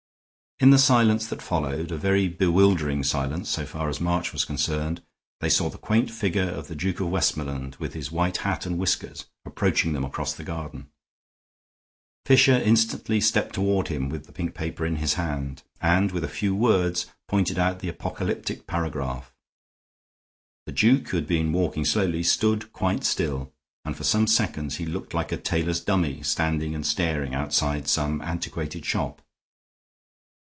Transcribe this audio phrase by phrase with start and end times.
[0.63, 5.01] In the silence that followed, a very bewildering silence so far as March was concerned,
[5.39, 8.77] they saw the quaint figure of the Duke of Westmoreland, with his white hat and
[8.77, 10.85] whiskers, approaching them across the garden.
[12.27, 16.29] Fisher instantly stepped toward him with the pink paper in his hand, and, with a
[16.29, 19.33] few words, pointed out the apocalyptic paragraph.
[20.67, 23.51] The duke, who had been walking slowly, stood quite still,
[23.83, 28.21] and for some seconds he looked like a tailor's dummy standing and staring outside some
[28.21, 29.23] antiquated shop.